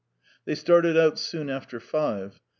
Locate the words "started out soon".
0.55-1.47